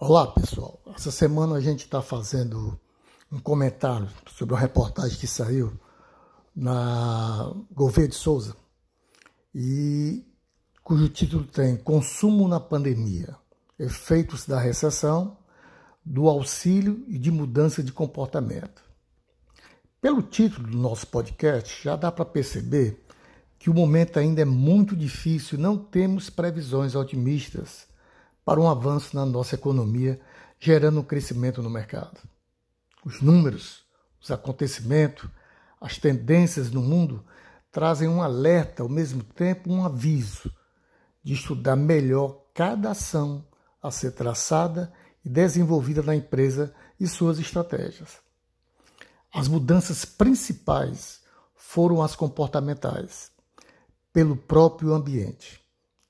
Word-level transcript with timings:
Olá 0.00 0.28
pessoal, 0.28 0.80
essa 0.94 1.10
semana 1.10 1.56
a 1.56 1.60
gente 1.60 1.80
está 1.80 2.00
fazendo 2.00 2.78
um 3.32 3.40
comentário 3.40 4.08
sobre 4.30 4.54
uma 4.54 4.60
reportagem 4.60 5.18
que 5.18 5.26
saiu 5.26 5.72
na 6.54 7.52
Gouveia 7.72 8.06
de 8.06 8.14
Souza 8.14 8.54
e 9.52 10.24
cujo 10.84 11.08
título 11.08 11.44
tem 11.44 11.76
Consumo 11.76 12.46
na 12.46 12.60
Pandemia, 12.60 13.34
Efeitos 13.76 14.46
da 14.46 14.60
Recessão, 14.60 15.36
do 16.04 16.28
Auxílio 16.28 17.04
e 17.08 17.18
de 17.18 17.32
Mudança 17.32 17.82
de 17.82 17.90
Comportamento. 17.90 18.80
Pelo 20.00 20.22
título 20.22 20.68
do 20.68 20.78
nosso 20.78 21.08
podcast, 21.08 21.82
já 21.82 21.96
dá 21.96 22.12
para 22.12 22.24
perceber 22.24 23.04
que 23.58 23.68
o 23.68 23.74
momento 23.74 24.20
ainda 24.20 24.42
é 24.42 24.44
muito 24.44 24.94
difícil, 24.94 25.58
não 25.58 25.76
temos 25.76 26.30
previsões 26.30 26.94
otimistas 26.94 27.88
para 28.48 28.58
um 28.58 28.70
avanço 28.70 29.14
na 29.14 29.26
nossa 29.26 29.56
economia, 29.56 30.18
gerando 30.58 31.00
um 31.00 31.04
crescimento 31.04 31.62
no 31.62 31.68
mercado. 31.68 32.18
Os 33.04 33.20
números, 33.20 33.84
os 34.18 34.30
acontecimentos, 34.30 35.28
as 35.78 35.98
tendências 35.98 36.70
no 36.70 36.80
mundo 36.80 37.22
trazem 37.70 38.08
um 38.08 38.22
alerta, 38.22 38.82
ao 38.82 38.88
mesmo 38.88 39.22
tempo 39.22 39.70
um 39.70 39.84
aviso 39.84 40.50
de 41.22 41.34
estudar 41.34 41.76
melhor 41.76 42.40
cada 42.54 42.92
ação 42.92 43.44
a 43.82 43.90
ser 43.90 44.12
traçada 44.12 44.90
e 45.22 45.28
desenvolvida 45.28 46.02
na 46.02 46.16
empresa 46.16 46.74
e 46.98 47.06
suas 47.06 47.38
estratégias. 47.38 48.16
As 49.30 49.46
mudanças 49.46 50.06
principais 50.06 51.20
foram 51.54 52.00
as 52.00 52.16
comportamentais, 52.16 53.30
pelo 54.10 54.38
próprio 54.38 54.94
ambiente 54.94 55.67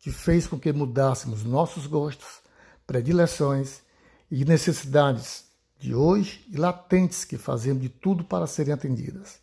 que 0.08 0.12
fez 0.12 0.46
com 0.46 0.58
que 0.58 0.72
mudássemos 0.72 1.44
nossos 1.44 1.86
gostos, 1.86 2.40
predileções 2.86 3.82
e 4.30 4.42
necessidades 4.42 5.44
de 5.78 5.94
hoje 5.94 6.46
e 6.48 6.56
latentes 6.56 7.26
que 7.26 7.36
fazemos 7.36 7.82
de 7.82 7.90
tudo 7.90 8.24
para 8.24 8.46
serem 8.46 8.72
atendidas. 8.72 9.38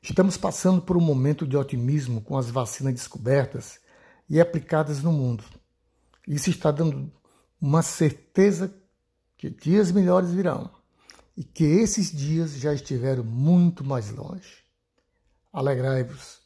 Estamos 0.00 0.38
passando 0.38 0.80
por 0.80 0.96
um 0.96 1.00
momento 1.02 1.46
de 1.46 1.58
otimismo 1.58 2.22
com 2.22 2.38
as 2.38 2.50
vacinas 2.50 2.94
descobertas 2.94 3.78
e 4.30 4.40
aplicadas 4.40 5.02
no 5.02 5.12
mundo. 5.12 5.44
Isso 6.26 6.48
está 6.48 6.70
dando 6.70 7.12
uma 7.60 7.82
certeza 7.82 8.74
que 9.36 9.50
dias 9.50 9.92
melhores 9.92 10.30
virão 10.30 10.70
e 11.36 11.44
que 11.44 11.64
esses 11.64 12.10
dias 12.10 12.52
já 12.52 12.72
estiveram 12.72 13.24
muito 13.24 13.84
mais 13.84 14.10
longe. 14.10 14.64
Alegrai-vos 15.52 16.40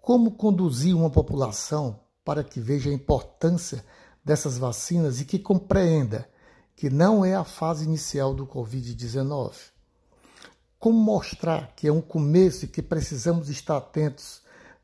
como 0.00 0.30
conduzir 0.30 0.94
uma 0.96 1.10
população 1.10 2.03
para 2.24 2.42
que 2.42 2.60
veja 2.60 2.90
a 2.90 2.94
importância 2.94 3.84
dessas 4.24 4.56
vacinas 4.56 5.20
e 5.20 5.24
que 5.24 5.38
compreenda 5.38 6.28
que 6.74 6.88
não 6.90 7.24
é 7.24 7.34
a 7.34 7.44
fase 7.44 7.84
inicial 7.84 8.34
do 8.34 8.46
Covid-19? 8.46 9.52
Como 10.78 10.98
mostrar 10.98 11.72
que 11.74 11.86
é 11.86 11.92
um 11.92 12.00
começo 12.00 12.64
e 12.64 12.68
que 12.68 12.82
precisamos 12.82 13.48
estar 13.48 13.76
atentos 13.76 14.42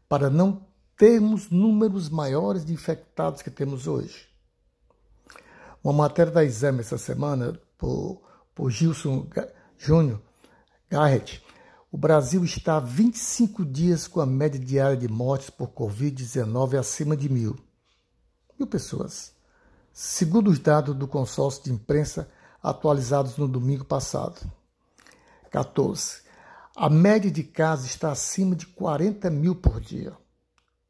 para 0.09 0.31
não 0.31 0.65
termos 0.97 1.51
números 1.51 2.09
maiores 2.09 2.65
de 2.65 2.73
infectados 2.73 3.43
que 3.43 3.51
temos 3.51 3.87
hoje? 3.87 4.29
Uma 5.83 5.93
matéria 5.93 6.33
da 6.33 6.45
Exame 6.45 6.81
essa 6.81 6.99
semana, 6.99 7.59
por, 7.79 8.21
por 8.55 8.71
Gilson 8.71 9.27
Júnior 9.79 10.21
Garrett, 10.91 11.43
o 11.93 11.99
Brasil 11.99 12.45
está 12.45 12.77
há 12.77 12.81
25 12.81 13.65
dias 13.65 14.07
com 14.07 14.21
a 14.21 14.27
média 14.27 14.61
diária 14.61 14.97
de 14.97 15.09
mortes 15.09 15.51
por 15.51 15.71
Covid-19 15.71 16.79
acima 16.79 17.17
de 17.17 17.29
mil. 17.29 17.59
Mil 18.57 18.69
pessoas. 18.69 19.35
Segundo 19.93 20.51
os 20.51 20.61
dados 20.61 20.95
do 20.95 21.09
consórcio 21.09 21.65
de 21.65 21.73
imprensa 21.73 22.31
atualizados 22.63 23.37
no 23.37 23.49
domingo 23.49 23.85
passado. 23.85 24.41
14. 25.51 26.23
A 26.77 26.89
média 26.89 27.29
de 27.29 27.43
casos 27.43 27.87
está 27.87 28.13
acima 28.13 28.55
de 28.55 28.67
40 28.67 29.29
mil 29.29 29.57
por 29.57 29.81
dia. 29.81 30.17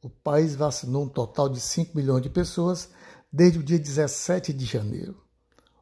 O 0.03 0.11
país 0.11 0.55
vacinou 0.55 1.05
um 1.05 1.09
total 1.09 1.49
de 1.49 1.61
5 1.61 1.97
milhões 1.97 2.23
de 2.23 2.29
pessoas 2.29 2.91
desde 3.33 3.59
o 3.59 3.63
dia 3.63 3.79
17 3.79 4.53
de 4.53 4.67
janeiro, 4.67 5.23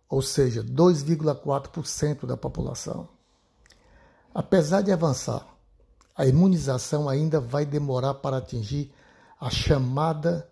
ou 0.08 0.22
seja, 0.22 0.62
2,4% 0.62 2.24
da 2.24 2.36
população. 2.36 3.17
Apesar 4.34 4.82
de 4.82 4.92
avançar, 4.92 5.46
a 6.14 6.26
imunização 6.26 7.08
ainda 7.08 7.40
vai 7.40 7.64
demorar 7.64 8.14
para 8.14 8.36
atingir 8.36 8.92
a 9.40 9.48
chamada 9.50 10.48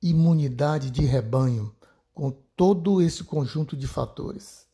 imunidade 0.00 0.90
de 0.90 1.04
rebanho, 1.04 1.74
com 2.14 2.30
todo 2.56 3.02
esse 3.02 3.24
conjunto 3.24 3.76
de 3.76 3.86
fatores. 3.86 4.66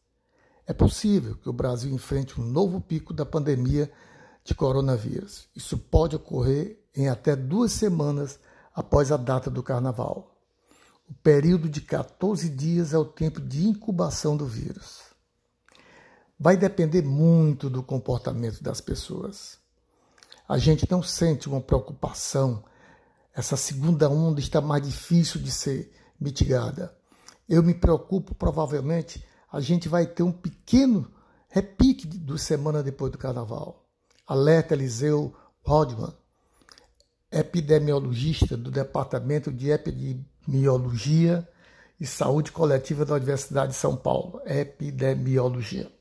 É 0.67 0.73
possível 0.73 1.37
que 1.37 1.49
o 1.49 1.53
Brasil 1.53 1.91
enfrente 1.91 2.41
um 2.41 2.45
novo 2.45 2.81
pico 2.81 3.15
da 3.15 3.25
pandemia 3.25 3.91
de 4.45 4.55
coronavírus. 4.55 5.49
Isso 5.55 5.79
pode 5.79 6.17
ocorrer 6.17 6.79
em 6.95 7.09
até 7.09 7.35
duas 7.35 7.73
semanas 7.73 8.39
após 8.75 9.11
a 9.11 9.17
data 9.17 9.51
do 9.51 9.63
carnaval. 9.63 10.37
O 11.09 11.15
período 11.15 11.69
de 11.69 11.81
14 11.81 12.51
dias 12.51 12.93
é 12.93 12.99
o 12.99 13.05
tempo 13.05 13.41
de 13.41 13.67
incubação 13.67 14.37
do 14.37 14.47
vírus 14.47 15.08
vai 16.39 16.57
depender 16.57 17.03
muito 17.03 17.69
do 17.69 17.83
comportamento 17.83 18.63
das 18.63 18.81
pessoas. 18.81 19.59
A 20.49 20.57
gente 20.57 20.89
não 20.91 21.03
sente 21.03 21.49
uma 21.49 21.61
preocupação, 21.61 22.65
essa 23.35 23.57
segunda 23.57 24.09
onda 24.09 24.41
está 24.41 24.61
mais 24.61 24.83
difícil 24.83 25.41
de 25.41 25.51
ser 25.51 25.93
mitigada. 26.21 26.97
Eu 27.49 27.63
me 27.63 27.75
preocupo, 27.75 28.35
provavelmente, 28.35 29.25
a 29.51 29.61
gente 29.61 29.89
vai 29.89 30.07
ter 30.07 30.23
um 30.23 30.33
pequeno 30.33 31.11
repique 31.49 32.07
do 32.07 32.39
semana 32.39 32.83
depois 32.83 33.11
do 33.11 33.19
carnaval. 33.19 33.85
Alerta 34.27 34.75
Eliseu 34.75 35.35
Rodman, 35.63 36.13
epidemiologista 37.31 38.57
do 38.57 38.71
Departamento 38.71 39.53
de 39.53 39.71
Epidemiologia 39.71 41.49
e 42.01 42.07
Saúde 42.07 42.53
Coletiva 42.53 43.05
da 43.05 43.15
Universidade 43.15 43.73
de 43.73 43.79
São 43.79 43.97
Paulo, 43.97 44.41
epidemiologia. 44.45 45.98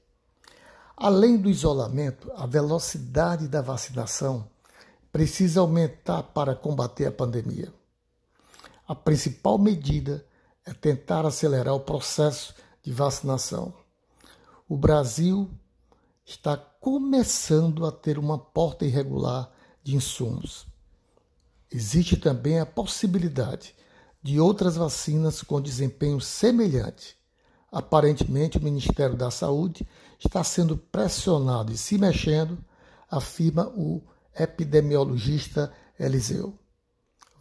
Além 1.00 1.38
do 1.38 1.48
isolamento, 1.48 2.32
a 2.36 2.48
velocidade 2.48 3.48
da 3.48 3.62
vacinação 3.62 4.50
precisa 5.12 5.60
aumentar 5.60 6.24
para 6.24 6.56
combater 6.56 7.06
a 7.06 7.12
pandemia. 7.12 7.72
A 8.88 8.96
principal 8.96 9.60
medida 9.60 10.26
é 10.66 10.74
tentar 10.74 11.24
acelerar 11.24 11.76
o 11.76 11.82
processo 11.82 12.56
de 12.82 12.92
vacinação. 12.92 13.72
O 14.68 14.76
Brasil 14.76 15.48
está 16.26 16.58
começando 16.58 17.86
a 17.86 17.92
ter 17.92 18.18
uma 18.18 18.40
porta 18.40 18.84
irregular 18.84 19.52
de 19.84 19.96
insumos. 19.96 20.66
Existe 21.72 22.18
também 22.18 22.60
a 22.60 22.66
possibilidade 22.66 23.76
de 24.24 24.40
outras 24.40 24.76
vacinas 24.76 25.44
com 25.44 25.62
desempenho 25.62 26.20
semelhante 26.20 27.18
Aparentemente, 27.72 28.58
o 28.58 28.64
Ministério 28.64 29.16
da 29.16 29.30
Saúde 29.30 29.86
está 30.20 30.44
sendo 30.44 30.78
pressionado 30.78 31.72
e 31.72 31.78
se 31.78 31.98
mexendo, 31.98 32.58
afirma 33.10 33.68
o 33.68 34.02
epidemiologista 34.38 35.72
Eliseu. 36.00 36.58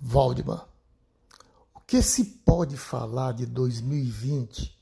Valdemar. 0.01 0.69
O 1.75 1.81
que 1.81 2.03
se 2.03 2.25
pode 2.25 2.77
falar 2.77 3.33
de 3.33 3.47
2020 3.47 4.77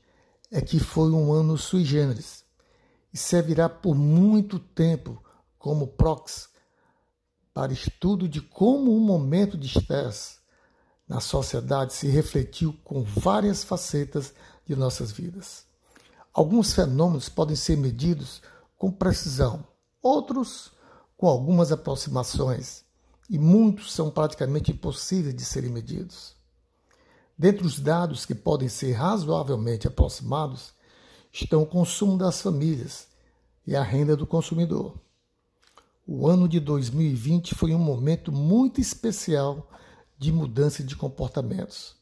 é 0.51 0.61
que 0.61 0.79
foi 0.79 1.11
um 1.11 1.31
ano 1.31 1.57
sui 1.57 1.83
generis 1.83 2.43
e 3.13 3.17
servirá 3.17 3.69
por 3.69 3.95
muito 3.95 4.59
tempo 4.59 5.23
como 5.57 5.87
prox 5.87 6.49
para 7.53 7.71
estudo 7.71 8.27
de 8.27 8.41
como 8.41 8.93
um 8.93 8.99
momento 8.99 9.57
de 9.57 9.67
estresse 9.67 10.39
na 11.07 11.21
sociedade 11.21 11.93
se 11.93 12.07
refletiu 12.07 12.77
com 12.83 13.03
várias 13.03 13.63
facetas 13.63 14.33
de 14.65 14.75
nossas 14.75 15.11
vidas. 15.11 15.65
Alguns 16.35 16.73
fenômenos 16.73 17.29
podem 17.29 17.55
ser 17.55 17.77
medidos 17.77 18.41
com 18.77 18.91
precisão, 18.91 19.65
outros 20.01 20.73
com 21.15 21.27
algumas 21.27 21.71
aproximações, 21.71 22.83
e 23.29 23.39
muitos 23.39 23.93
são 23.93 24.11
praticamente 24.11 24.69
impossíveis 24.69 25.33
de 25.33 25.45
serem 25.45 25.71
medidos. 25.71 26.35
Dentre 27.37 27.65
os 27.65 27.79
dados 27.79 28.25
que 28.25 28.35
podem 28.35 28.67
ser 28.67 28.91
razoavelmente 28.91 29.87
aproximados 29.87 30.73
estão 31.31 31.63
o 31.63 31.65
consumo 31.65 32.17
das 32.17 32.41
famílias 32.41 33.07
e 33.65 33.73
a 33.73 33.81
renda 33.81 34.13
do 34.17 34.27
consumidor. 34.27 34.99
O 36.05 36.27
ano 36.27 36.49
de 36.49 36.59
2020 36.59 37.55
foi 37.55 37.73
um 37.73 37.79
momento 37.79 38.29
muito 38.29 38.81
especial 38.81 39.69
de 40.17 40.33
mudança 40.33 40.83
de 40.83 40.97
comportamentos 40.97 41.95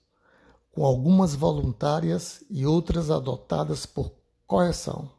com 0.73 0.83
algumas 0.83 1.35
voluntárias 1.35 2.43
e 2.49 2.65
outras 2.65 3.11
adotadas 3.11 3.85
por 3.85 4.22
coerção, 4.47 5.09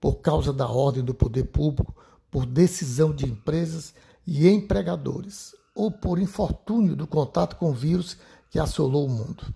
por 0.00 0.16
causa 0.16 0.52
da 0.52 0.66
ordem 0.68 1.02
do 1.04 1.14
poder 1.14 1.44
público, 1.44 1.94
por 2.30 2.46
decisão 2.46 3.14
de 3.14 3.26
empresas 3.26 3.94
e 4.26 4.48
empregadores, 4.48 5.54
ou 5.74 5.90
por 5.90 6.18
infortúnio 6.18 6.94
do 6.94 7.06
contato 7.06 7.56
com 7.56 7.70
o 7.70 7.74
vírus 7.74 8.16
que 8.50 8.58
assolou 8.58 9.06
o 9.06 9.10
mundo. 9.10 9.54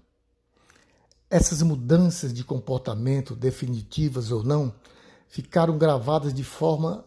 essas 1.28 1.62
mudanças 1.62 2.32
de 2.32 2.44
comportamento, 2.44 3.34
definitivas 3.34 4.30
ou 4.30 4.42
não, 4.42 4.72
ficaram 5.28 5.76
gravadas 5.76 6.32
de 6.32 6.44
forma 6.44 7.04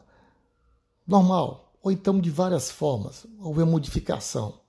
normal, 1.07 1.73
ou 1.81 1.91
então 1.91 2.19
de 2.19 2.29
várias 2.29 2.69
formas, 2.69 3.25
houve 3.39 3.63
modificação. 3.63 4.59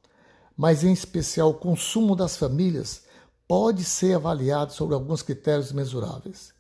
Mas, 0.57 0.85
em 0.85 0.93
especial, 0.93 1.51
o 1.51 1.55
consumo 1.55 2.15
das 2.15 2.37
famílias 2.37 3.05
pode 3.49 3.83
ser 3.85 4.15
avaliado 4.15 4.73
sobre 4.73 4.95
alguns 4.95 5.23
critérios 5.23 5.73
mensuráveis, 5.73 6.53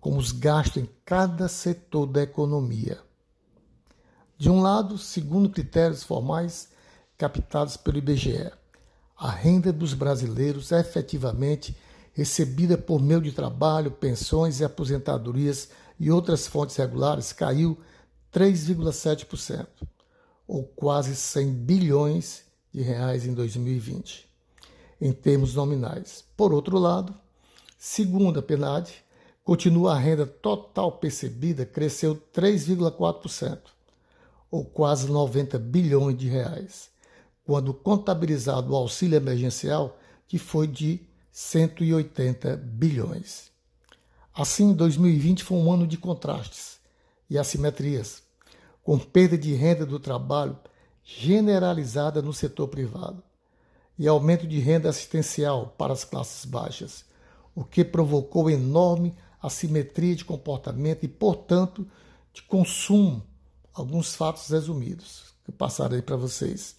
como 0.00 0.18
os 0.18 0.32
gastos 0.32 0.82
em 0.82 0.88
cada 1.04 1.48
setor 1.48 2.06
da 2.06 2.22
economia. 2.22 2.98
De 4.36 4.48
um 4.48 4.60
lado, 4.60 4.96
segundo 4.96 5.50
critérios 5.50 6.02
formais 6.02 6.68
captados 7.16 7.76
pelo 7.76 7.98
IBGE, 7.98 8.52
a 9.16 9.30
renda 9.30 9.72
dos 9.72 9.94
brasileiros 9.94 10.70
é 10.70 10.78
efetivamente 10.78 11.76
recebida 12.12 12.78
por 12.78 13.00
meio 13.02 13.20
de 13.20 13.32
trabalho, 13.32 13.90
pensões 13.90 14.60
e 14.60 14.64
aposentadorias 14.64 15.70
e 15.98 16.10
outras 16.10 16.46
fontes 16.46 16.76
regulares 16.76 17.32
caiu 17.32 17.76
3,7%, 18.32 19.66
ou 20.46 20.62
quase 20.64 21.16
100 21.16 21.52
bilhões 21.52 22.44
de 22.72 22.82
reais 22.82 23.26
em 23.26 23.34
2020, 23.34 24.28
em 25.00 25.12
termos 25.12 25.54
nominais. 25.54 26.24
Por 26.36 26.52
outro 26.52 26.78
lado, 26.78 27.14
segundo 27.76 28.38
a 28.38 28.42
PNAD, 28.42 29.04
continua 29.48 29.94
a 29.94 29.98
renda 29.98 30.26
total 30.26 30.92
percebida 30.92 31.64
cresceu 31.64 32.14
3,4%, 32.34 33.58
ou 34.50 34.62
quase 34.62 35.10
90 35.10 35.58
bilhões 35.58 36.18
de 36.18 36.28
reais, 36.28 36.90
quando 37.46 37.72
contabilizado 37.72 38.74
o 38.74 38.76
auxílio 38.76 39.16
emergencial, 39.16 39.98
que 40.26 40.36
foi 40.36 40.66
de 40.66 41.00
180 41.32 42.58
bilhões. 42.58 43.50
Assim, 44.34 44.74
2020 44.74 45.42
foi 45.42 45.56
um 45.56 45.72
ano 45.72 45.86
de 45.86 45.96
contrastes 45.96 46.78
e 47.30 47.38
assimetrias, 47.38 48.22
com 48.84 48.98
perda 48.98 49.38
de 49.38 49.54
renda 49.54 49.86
do 49.86 49.98
trabalho 49.98 50.58
generalizada 51.02 52.20
no 52.20 52.34
setor 52.34 52.68
privado 52.68 53.22
e 53.98 54.06
aumento 54.06 54.46
de 54.46 54.58
renda 54.58 54.90
assistencial 54.90 55.74
para 55.78 55.94
as 55.94 56.04
classes 56.04 56.44
baixas, 56.44 57.06
o 57.54 57.64
que 57.64 57.82
provocou 57.82 58.50
enorme 58.50 59.16
assimetria 59.40 60.14
de 60.14 60.24
comportamento 60.24 61.04
e, 61.04 61.08
portanto, 61.08 61.86
de 62.32 62.42
consumo. 62.42 63.22
Alguns 63.72 64.14
fatos 64.14 64.48
resumidos 64.48 65.34
que 65.44 65.50
eu 65.50 65.54
passarei 65.54 66.02
para 66.02 66.16
vocês. 66.16 66.76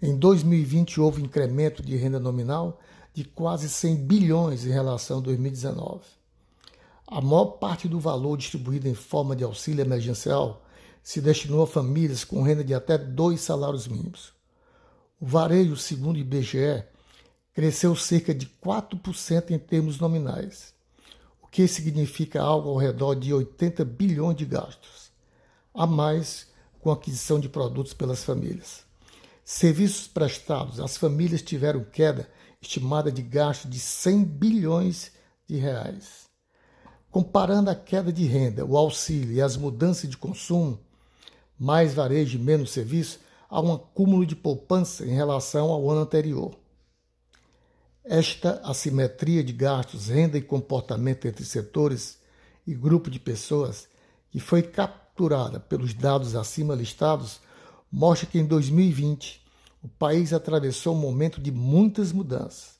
Em 0.00 0.16
2020 0.16 1.00
houve 1.00 1.22
incremento 1.22 1.82
de 1.82 1.96
renda 1.96 2.18
nominal 2.18 2.80
de 3.12 3.24
quase 3.24 3.68
100 3.68 3.96
bilhões 3.96 4.64
em 4.64 4.70
relação 4.70 5.18
a 5.18 5.20
2019 5.20 6.22
a 7.12 7.20
maior 7.20 7.44
parte 7.44 7.88
do 7.88 8.00
valor 8.00 8.38
distribuído 8.38 8.88
em 8.88 8.94
forma 8.94 9.36
de 9.36 9.44
auxílio 9.44 9.82
emergencial 9.82 10.64
se 11.02 11.20
destinou 11.20 11.62
a 11.62 11.66
famílias 11.66 12.24
com 12.24 12.42
renda 12.42 12.64
de 12.64 12.72
até 12.72 12.96
dois 12.96 13.42
salários 13.42 13.86
mínimos. 13.86 14.32
O 15.20 15.26
varejo, 15.26 15.76
segundo 15.76 16.16
o 16.16 16.18
IBGE, 16.18 16.84
cresceu 17.52 17.94
cerca 17.94 18.34
de 18.34 18.46
4% 18.46 19.50
em 19.50 19.58
termos 19.58 19.98
nominais, 19.98 20.72
que 21.52 21.68
significa 21.68 22.40
algo 22.40 22.70
ao 22.70 22.78
redor 22.78 23.14
de 23.14 23.32
80 23.32 23.84
bilhões 23.84 24.34
de 24.38 24.46
gastos, 24.46 25.12
a 25.74 25.86
mais 25.86 26.46
com 26.80 26.90
aquisição 26.90 27.38
de 27.38 27.46
produtos 27.46 27.92
pelas 27.92 28.24
famílias. 28.24 28.84
Serviços 29.44 30.08
prestados 30.08 30.80
às 30.80 30.96
famílias 30.96 31.42
tiveram 31.42 31.84
queda 31.84 32.26
estimada 32.58 33.12
de 33.12 33.20
gasto 33.20 33.68
de 33.68 33.78
100 33.78 34.24
bilhões 34.24 35.12
de 35.46 35.56
reais. 35.56 36.26
Comparando 37.10 37.68
a 37.68 37.74
queda 37.74 38.10
de 38.10 38.24
renda, 38.24 38.64
o 38.64 38.74
auxílio 38.74 39.32
e 39.32 39.42
as 39.42 39.54
mudanças 39.54 40.08
de 40.08 40.16
consumo, 40.16 40.80
mais 41.58 41.92
varejo 41.92 42.38
e 42.38 42.40
menos 42.40 42.70
serviço, 42.70 43.20
há 43.50 43.60
um 43.60 43.74
acúmulo 43.74 44.24
de 44.24 44.34
poupança 44.34 45.04
em 45.04 45.14
relação 45.14 45.70
ao 45.70 45.90
ano 45.90 46.00
anterior. 46.00 46.61
Esta 48.04 48.60
assimetria 48.64 49.44
de 49.44 49.52
gastos, 49.52 50.08
renda 50.08 50.36
e 50.36 50.42
comportamento 50.42 51.26
entre 51.26 51.44
setores 51.44 52.18
e 52.66 52.74
grupo 52.74 53.10
de 53.10 53.18
pessoas, 53.18 53.88
que 54.30 54.40
foi 54.40 54.62
capturada 54.62 55.60
pelos 55.60 55.94
dados 55.94 56.34
acima 56.34 56.74
listados, 56.74 57.40
mostra 57.90 58.26
que 58.26 58.38
em 58.38 58.46
2020 58.46 59.42
o 59.82 59.88
país 59.88 60.32
atravessou 60.32 60.94
um 60.94 60.98
momento 60.98 61.40
de 61.40 61.50
muitas 61.50 62.12
mudanças, 62.12 62.78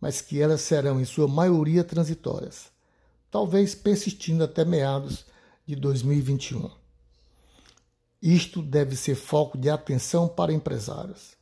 mas 0.00 0.20
que 0.20 0.40
elas 0.40 0.60
serão, 0.60 1.00
em 1.00 1.04
sua 1.04 1.28
maioria, 1.28 1.84
transitórias 1.84 2.76
talvez 3.30 3.74
persistindo 3.74 4.44
até 4.44 4.64
meados 4.64 5.26
de 5.66 5.76
2021. 5.76 6.70
Isto 8.20 8.62
deve 8.62 8.96
ser 8.96 9.14
foco 9.14 9.56
de 9.56 9.70
atenção 9.70 10.26
para 10.28 10.52
empresários, 10.52 11.36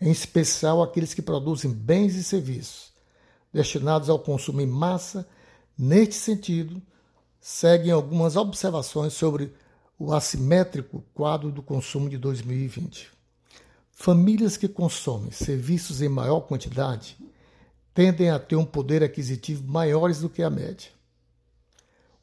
em 0.00 0.10
especial 0.10 0.82
aqueles 0.82 1.14
que 1.14 1.22
produzem 1.22 1.70
bens 1.70 2.14
e 2.14 2.22
serviços 2.22 2.88
destinados 3.52 4.08
ao 4.08 4.18
consumo 4.18 4.60
em 4.60 4.66
massa. 4.66 5.28
Neste 5.76 6.14
sentido, 6.14 6.80
seguem 7.40 7.92
algumas 7.92 8.36
observações 8.36 9.12
sobre 9.12 9.52
o 9.98 10.12
assimétrico 10.12 11.04
quadro 11.14 11.50
do 11.50 11.62
consumo 11.62 12.08
de 12.08 12.18
2020. 12.18 13.10
Famílias 13.90 14.56
que 14.56 14.68
consomem 14.68 15.32
serviços 15.32 16.00
em 16.00 16.08
maior 16.08 16.40
quantidade 16.40 17.16
tendem 17.92 18.30
a 18.30 18.38
ter 18.38 18.54
um 18.54 18.64
poder 18.64 19.02
aquisitivo 19.02 19.66
maiores 19.66 20.20
do 20.20 20.28
que 20.28 20.42
a 20.42 20.50
média. 20.50 20.90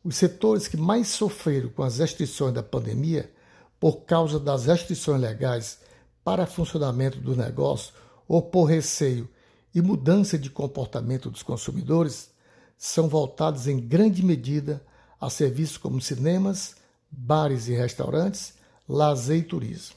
Os 0.02 0.16
setores 0.16 0.70
que 0.70 0.78
mais 0.78 1.10
sofreram 1.10 1.68
com 1.70 1.84
as 1.84 1.98
restrições 1.98 2.54
da 2.54 2.64
pandemia, 2.64 3.30
por 3.78 4.06
causa 4.06 4.40
das 4.40 4.66
restrições 4.66 5.20
legais 5.20 5.80
para 6.26 6.48
funcionamento 6.48 7.20
do 7.20 7.36
negócio 7.36 7.94
ou 8.28 8.42
por 8.42 8.66
receio 8.66 9.30
e 9.76 9.82
mudança 9.82 10.40
de 10.40 10.50
comportamento 10.50 11.30
dos 11.30 11.44
consumidores, 11.44 12.32
são 12.76 13.08
voltados 13.08 13.68
em 13.68 13.80
grande 13.80 14.26
medida 14.26 14.84
a 15.22 15.30
serviços 15.30 15.78
como 15.78 16.02
cinemas, 16.02 16.76
bares 17.12 17.68
e 17.68 17.76
restaurantes, 17.76 18.56
lazer 18.90 19.38
e 19.38 19.44
turismo. 19.44 19.96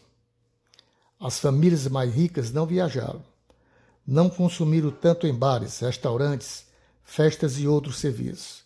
As 1.18 1.38
famílias 1.38 1.88
mais 1.88 2.14
ricas 2.14 2.52
não 2.52 2.66
viajaram, 2.66 3.24
não 4.06 4.28
consumiram 4.28 4.90
tanto 4.90 5.26
em 5.26 5.34
bares, 5.34 5.80
restaurantes, 5.80 6.66
festas 7.02 7.58
e 7.58 7.66
outros 7.66 7.96
serviços 7.98 8.62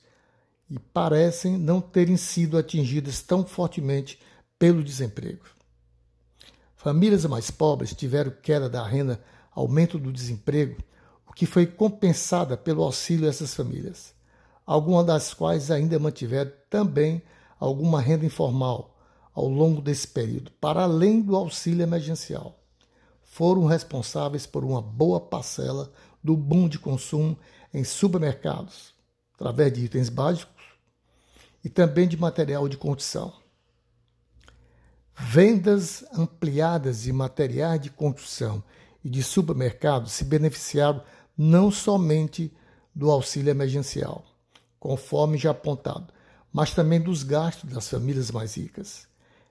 e 0.69 0.79
parecem 0.79 1.57
não 1.57 1.81
terem 1.81 2.17
sido 2.17 2.59
atingidas 2.59 3.23
tão 3.23 3.47
fortemente 3.47 4.19
pelo 4.59 4.83
desemprego. 4.83 5.45
Famílias 6.83 7.25
mais 7.27 7.49
pobres 7.49 7.95
tiveram 7.95 8.33
queda 8.43 8.69
da 8.69 8.85
renda, 8.85 9.23
aumento 9.55 10.01
do 10.01 10.13
desemprego, 10.13 10.83
o 11.25 11.33
que 11.33 11.47
foi 11.47 11.65
compensada 11.65 12.57
pelo 12.57 12.83
auxílio 12.83 13.27
a 13.27 13.29
essas 13.29 13.55
famílias, 13.55 14.13
algumas 14.67 15.07
das 15.07 15.33
quais 15.33 15.71
ainda 15.71 15.97
mantiveram 16.01 16.51
também 16.69 17.23
alguma 17.61 18.01
renda 18.01 18.27
informal 18.27 18.99
ao 19.33 19.47
longo 19.47 19.81
desse 19.81 20.09
período, 20.09 20.51
para 20.61 20.83
além 20.83 21.23
do 21.23 21.37
auxílio 21.37 21.85
emergencial. 21.85 22.59
Foram 23.23 23.65
responsáveis 23.65 24.45
por 24.45 24.65
uma 24.65 24.83
boa 24.83 25.21
parcela 25.21 25.93
do 26.21 26.37
boom 26.37 26.69
de 26.69 26.81
consumo 26.81 27.39
em 27.73 27.85
supermercados, 27.85 28.93
através 29.37 29.73
de 29.73 29.85
itens 29.85 30.09
básicos 30.09 30.65
e 31.65 31.69
também 31.69 32.09
de 32.09 32.17
material 32.17 32.69
de 32.69 32.77
construção. 32.77 33.42
Vendas 35.19 36.05
ampliadas 36.15 37.03
de 37.03 37.13
materiais 37.13 37.81
de 37.81 37.91
construção 37.91 38.63
e 39.05 39.11
de 39.11 39.23
supermercados 39.23 40.13
se 40.13 40.25
beneficiaram 40.25 41.03
não 41.37 41.71
somente 41.71 42.53
do 42.95 43.11
auxílio 43.11 43.51
emergencial, 43.51 44.25
conforme 44.81 45.37
já 45.37 45.51
apontado, 45.51 46.13
mas 46.53 46.73
também 46.73 47.01
dos 47.01 47.23
gastos 47.23 47.71
das 47.71 47.89
famílias 47.89 48.31
mais 48.31 48.57
ricas. 48.57 49.07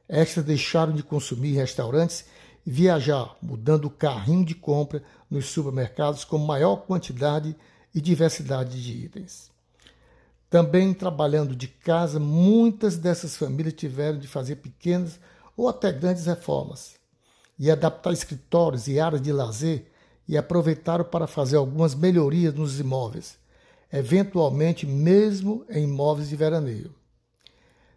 Estas 0.07 0.43
deixaram 0.43 0.93
de 0.93 1.03
consumir 1.03 1.53
restaurantes 1.53 2.25
e 2.65 2.71
viajar, 2.71 3.35
mudando 3.41 3.85
o 3.85 3.89
carrinho 3.89 4.45
de 4.45 4.55
compra 4.55 5.03
nos 5.29 5.45
supermercados 5.47 6.23
com 6.23 6.37
maior 6.37 6.77
quantidade 6.77 7.55
e 7.93 8.01
diversidade 8.01 8.81
de 8.81 9.05
itens. 9.05 9.51
Também 10.49 10.93
trabalhando 10.93 11.55
de 11.55 11.67
casa, 11.67 12.19
muitas 12.19 12.97
dessas 12.97 13.37
famílias 13.37 13.73
tiveram 13.73 14.19
de 14.19 14.27
fazer 14.27 14.57
pequenas 14.57 15.19
ou 15.61 15.69
até 15.69 15.91
grandes 15.91 16.25
reformas 16.25 16.95
e 17.59 17.69
adaptar 17.69 18.11
escritórios 18.11 18.87
e 18.87 18.99
áreas 18.99 19.21
de 19.21 19.31
lazer 19.31 19.91
e 20.27 20.35
aproveitaram 20.35 21.05
para 21.05 21.27
fazer 21.27 21.57
algumas 21.57 21.93
melhorias 21.93 22.51
nos 22.55 22.79
imóveis, 22.79 23.37
eventualmente 23.93 24.87
mesmo 24.87 25.63
em 25.69 25.83
imóveis 25.83 26.29
de 26.29 26.35
veraneio. 26.35 26.95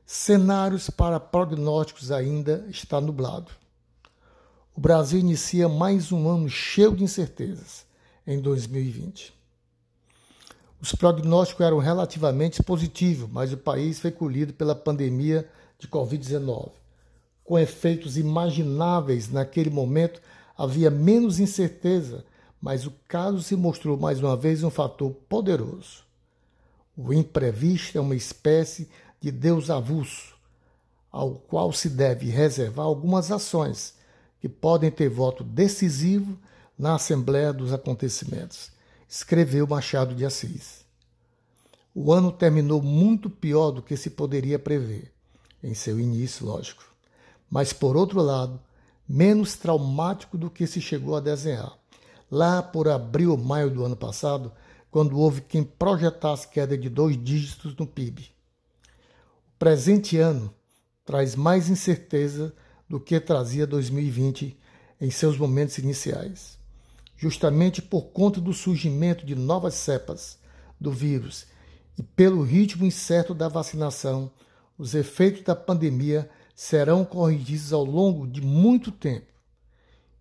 Cenários 0.04 0.90
para 0.90 1.18
prognósticos 1.18 2.12
ainda 2.12 2.66
está 2.68 3.00
nublado. 3.00 3.50
O 4.76 4.80
Brasil 4.80 5.18
inicia 5.18 5.66
mais 5.66 6.12
um 6.12 6.28
ano 6.28 6.50
cheio 6.50 6.94
de 6.94 7.02
incertezas 7.02 7.87
em 8.26 8.42
2020. 8.42 9.33
Os 10.83 10.94
prognósticos 10.94 11.64
eram 11.64 11.78
relativamente 11.78 12.62
positivos, 12.62 13.30
mas 13.33 13.54
o 13.54 13.56
país 13.56 14.00
foi 14.00 14.11
colhido 14.11 14.52
pela 14.52 14.75
pandemia 14.75 15.49
de 15.78 15.88
Covid-19. 15.88 16.83
Com 17.44 17.58
efeitos 17.58 18.16
imagináveis 18.16 19.30
naquele 19.30 19.68
momento, 19.68 20.20
havia 20.56 20.90
menos 20.90 21.38
incerteza, 21.38 22.24
mas 22.60 22.86
o 22.86 22.92
caso 23.06 23.42
se 23.42 23.54
mostrou 23.54 23.98
mais 23.98 24.18
uma 24.18 24.34
vez 24.34 24.64
um 24.64 24.70
fator 24.70 25.12
poderoso. 25.28 26.02
O 26.96 27.12
imprevisto 27.12 27.98
é 27.98 28.00
uma 28.00 28.16
espécie 28.16 28.88
de 29.20 29.30
Deus 29.30 29.68
avulso, 29.68 30.34
ao 31.12 31.34
qual 31.34 31.72
se 31.72 31.88
deve 31.88 32.30
reservar 32.30 32.86
algumas 32.86 33.30
ações 33.30 33.94
que 34.40 34.48
podem 34.48 34.90
ter 34.90 35.08
voto 35.08 35.44
decisivo 35.44 36.38
na 36.78 36.94
Assembleia 36.94 37.52
dos 37.52 37.72
Acontecimentos, 37.72 38.70
escreveu 39.08 39.66
Machado 39.66 40.14
de 40.14 40.24
Assis. 40.24 40.84
O 41.94 42.12
ano 42.12 42.32
terminou 42.32 42.82
muito 42.82 43.30
pior 43.30 43.70
do 43.70 43.82
que 43.82 43.96
se 43.96 44.10
poderia 44.10 44.58
prever, 44.58 45.12
em 45.62 45.74
seu 45.74 46.00
início, 46.00 46.44
lógico, 46.46 46.93
mas, 47.54 47.73
por 47.73 47.96
outro 47.96 48.20
lado, 48.20 48.61
menos 49.08 49.54
traumático 49.54 50.37
do 50.37 50.50
que 50.50 50.66
se 50.66 50.80
chegou 50.80 51.14
a 51.14 51.20
desenhar. 51.20 51.78
Lá 52.28 52.61
por 52.61 52.88
abril 52.88 53.30
ou 53.30 53.38
maio 53.38 53.70
do 53.70 53.84
ano 53.84 53.94
passado, 53.94 54.50
quando 54.90 55.16
houve 55.16 55.40
quem 55.40 55.62
projetasse 55.62 56.49
queda 56.49 56.76
de 56.76 56.88
dois 56.88 57.16
dígitos 57.16 57.76
no 57.76 57.87
PIB. 57.87 58.23
O 58.23 59.56
presente 59.56 60.18
ano 60.18 60.52
traz 61.04 61.37
mais 61.37 61.68
incerteza 61.68 62.52
do 62.88 62.99
que 62.99 63.20
trazia 63.20 63.68
2020 63.68 64.58
em 65.00 65.11
seus 65.12 65.38
momentos 65.38 65.78
iniciais, 65.78 66.58
justamente 67.16 67.80
por 67.80 68.06
conta 68.06 68.40
do 68.40 68.52
surgimento 68.52 69.25
de 69.25 69.37
novas 69.37 69.75
cepas 69.75 70.40
do 70.80 70.90
vírus 70.90 71.46
e 71.96 72.02
pelo 72.02 72.42
ritmo 72.42 72.84
incerto 72.84 73.32
da 73.32 73.46
vacinação, 73.46 74.28
os 74.76 74.92
efeitos 74.92 75.42
da 75.44 75.54
pandemia 75.54 76.28
serão 76.54 77.04
corrigidos 77.04 77.73
ao 77.73 77.84
longo 77.84 78.26
de 78.26 78.40
muito 78.40 78.92
tempo 78.92 79.26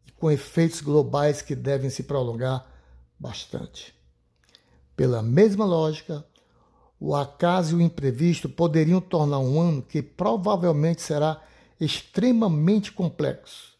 e 0.07 0.11
com 0.11 0.31
efeitos 0.31 0.81
globais 0.81 1.41
que 1.41 1.55
devem 1.55 1.89
se 1.89 2.03
prolongar 2.03 2.65
bastante. 3.19 3.93
Pela 4.95 5.21
mesma 5.21 5.65
lógica, 5.65 6.25
o 6.99 7.15
acaso 7.15 7.75
e 7.75 7.79
o 7.79 7.81
imprevisto 7.81 8.49
poderiam 8.49 8.99
tornar 8.99 9.39
um 9.39 9.59
ano 9.59 9.81
que 9.81 10.01
provavelmente 10.01 11.01
será 11.01 11.41
extremamente 11.79 12.91
complexo 12.91 13.73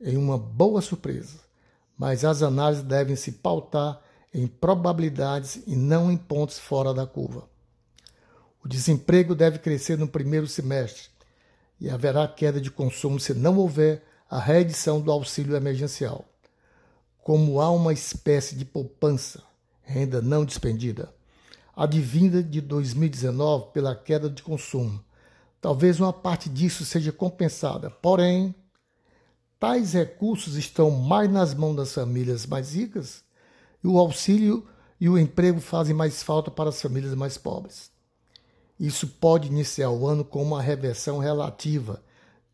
em 0.00 0.16
uma 0.16 0.38
boa 0.38 0.80
surpresa, 0.80 1.38
mas 1.96 2.24
as 2.24 2.42
análises 2.42 2.84
devem 2.84 3.16
se 3.16 3.32
pautar 3.32 4.00
em 4.32 4.46
probabilidades 4.46 5.62
e 5.66 5.76
não 5.76 6.10
em 6.10 6.16
pontos 6.16 6.58
fora 6.58 6.92
da 6.92 7.06
curva. 7.06 7.48
O 8.62 8.68
desemprego 8.68 9.34
deve 9.34 9.58
crescer 9.58 9.98
no 9.98 10.08
primeiro 10.08 10.46
semestre 10.46 11.13
e 11.80 11.90
haverá 11.90 12.26
queda 12.26 12.60
de 12.60 12.70
consumo 12.70 13.18
se 13.18 13.34
não 13.34 13.56
houver 13.58 14.02
a 14.28 14.38
reedição 14.38 15.00
do 15.00 15.10
auxílio 15.10 15.56
emergencial. 15.56 16.24
Como 17.22 17.60
há 17.60 17.70
uma 17.70 17.92
espécie 17.92 18.54
de 18.54 18.64
poupança 18.64 19.42
renda 19.82 20.22
não 20.22 20.44
despendida, 20.44 21.12
advinda 21.76 22.42
de 22.42 22.60
2019 22.60 23.72
pela 23.72 23.94
queda 23.94 24.30
de 24.30 24.42
consumo. 24.42 25.02
Talvez 25.60 26.00
uma 26.00 26.12
parte 26.12 26.48
disso 26.48 26.84
seja 26.84 27.12
compensada, 27.12 27.90
porém, 27.90 28.54
tais 29.58 29.92
recursos 29.92 30.56
estão 30.56 30.90
mais 30.90 31.30
nas 31.30 31.54
mãos 31.54 31.76
das 31.76 31.92
famílias 31.92 32.46
mais 32.46 32.74
ricas 32.74 33.24
e 33.82 33.86
o 33.86 33.98
auxílio 33.98 34.66
e 35.00 35.08
o 35.08 35.18
emprego 35.18 35.60
fazem 35.60 35.94
mais 35.94 36.22
falta 36.22 36.50
para 36.50 36.70
as 36.70 36.80
famílias 36.80 37.14
mais 37.14 37.36
pobres. 37.36 37.93
Isso 38.78 39.06
pode 39.06 39.48
iniciar 39.48 39.90
o 39.90 40.06
ano 40.06 40.24
com 40.24 40.42
uma 40.42 40.60
reversão 40.60 41.18
relativa 41.18 42.02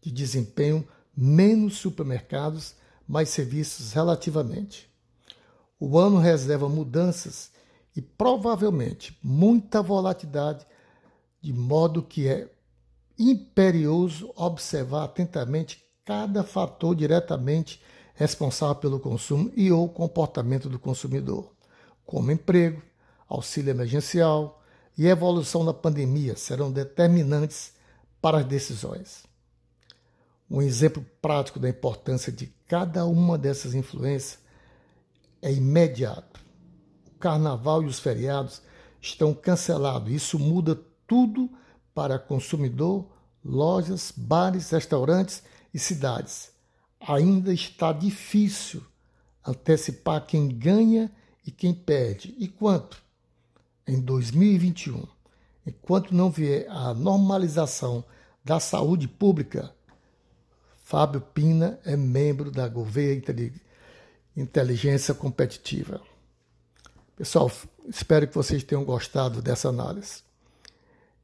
de 0.00 0.10
desempenho, 0.10 0.86
menos 1.16 1.78
supermercados, 1.78 2.74
mais 3.06 3.30
serviços 3.30 3.92
relativamente. 3.92 4.88
O 5.78 5.98
ano 5.98 6.18
reserva 6.18 6.68
mudanças 6.68 7.50
e 7.96 8.02
provavelmente 8.02 9.18
muita 9.22 9.82
volatilidade, 9.82 10.66
de 11.40 11.52
modo 11.52 12.02
que 12.02 12.28
é 12.28 12.48
imperioso 13.18 14.32
observar 14.36 15.04
atentamente 15.04 15.84
cada 16.04 16.42
fator 16.42 16.94
diretamente 16.94 17.80
responsável 18.14 18.76
pelo 18.76 19.00
consumo 19.00 19.50
e 19.56 19.72
ou 19.72 19.88
comportamento 19.88 20.68
do 20.68 20.78
consumidor, 20.78 21.50
como 22.04 22.30
emprego, 22.30 22.82
auxílio 23.28 23.70
emergencial 23.70 24.59
e 25.00 25.06
evolução 25.06 25.64
da 25.64 25.72
pandemia 25.72 26.36
serão 26.36 26.70
determinantes 26.70 27.72
para 28.20 28.40
as 28.40 28.44
decisões. 28.44 29.24
Um 30.50 30.60
exemplo 30.60 31.02
prático 31.22 31.58
da 31.58 31.70
importância 31.70 32.30
de 32.30 32.52
cada 32.68 33.06
uma 33.06 33.38
dessas 33.38 33.72
influências 33.72 34.38
é 35.40 35.50
imediato. 35.50 36.38
O 37.06 37.18
carnaval 37.18 37.82
e 37.82 37.86
os 37.86 37.98
feriados 37.98 38.60
estão 39.00 39.32
cancelados. 39.32 40.12
Isso 40.12 40.38
muda 40.38 40.78
tudo 41.06 41.48
para 41.94 42.18
consumidor, 42.18 43.06
lojas, 43.42 44.12
bares, 44.14 44.68
restaurantes 44.68 45.42
e 45.72 45.78
cidades. 45.78 46.50
Ainda 47.00 47.54
está 47.54 47.90
difícil 47.90 48.84
antecipar 49.46 50.26
quem 50.26 50.46
ganha 50.46 51.10
e 51.46 51.50
quem 51.50 51.72
perde. 51.72 52.34
E 52.36 52.46
quanto? 52.46 53.02
Em 53.86 54.00
2021, 54.00 55.06
enquanto 55.66 56.14
não 56.14 56.30
vier 56.30 56.66
a 56.68 56.94
normalização 56.94 58.04
da 58.44 58.60
saúde 58.60 59.08
pública, 59.08 59.74
Fábio 60.84 61.20
Pina 61.20 61.78
é 61.84 61.96
membro 61.96 62.50
da 62.50 62.66
Gouveia 62.68 63.22
inteligência 64.36 65.14
competitiva. 65.14 66.00
Pessoal, 67.16 67.50
espero 67.88 68.26
que 68.26 68.34
vocês 68.34 68.64
tenham 68.64 68.84
gostado 68.84 69.42
dessa 69.42 69.68
análise. 69.68 70.22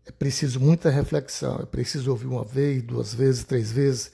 É 0.05 0.13
preciso 0.13 0.61
muita 0.61 0.91
reflexão, 0.91 1.59
é 1.61 1.67
preciso 1.67 2.11
ouvir 2.11 2.27
uma 2.27 2.45
vez, 2.45 2.83
duas 2.83 3.13
vezes, 3.13 3.45
três 3.45 3.73
vezes 3.73 4.13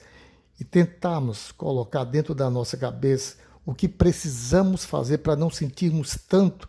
e 0.59 0.63
tentarmos 0.63 1.51
colocar 1.51 2.03
dentro 2.03 2.33
da 2.33 2.49
nossa 2.49 2.77
cabeça 2.77 3.37
o 3.65 3.73
que 3.73 3.87
precisamos 3.87 4.85
fazer 4.85 5.19
para 5.19 5.35
não 5.35 5.49
sentirmos 5.49 6.17
tanto 6.27 6.67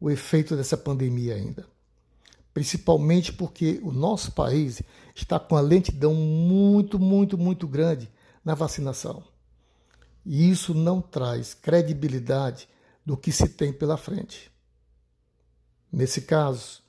o 0.00 0.10
efeito 0.10 0.56
dessa 0.56 0.76
pandemia 0.76 1.34
ainda. 1.34 1.66
Principalmente 2.52 3.32
porque 3.32 3.78
o 3.82 3.92
nosso 3.92 4.32
país 4.32 4.82
está 5.14 5.38
com 5.38 5.56
a 5.56 5.60
lentidão 5.60 6.14
muito, 6.14 6.98
muito, 6.98 7.38
muito 7.38 7.68
grande 7.68 8.10
na 8.44 8.54
vacinação. 8.54 9.22
E 10.24 10.50
isso 10.50 10.74
não 10.74 11.00
traz 11.00 11.54
credibilidade 11.54 12.68
do 13.04 13.16
que 13.16 13.30
se 13.30 13.48
tem 13.48 13.72
pela 13.72 13.96
frente. 13.96 14.50
Nesse 15.92 16.22
caso, 16.22 16.82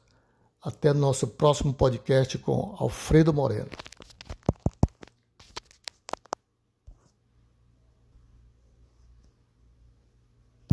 até 0.62 0.94
nosso 0.94 1.27
próximo 1.27 1.74
podcast 1.74 2.38
com 2.38 2.75
Alfredo 2.77 3.34
Moreno. 3.34 3.70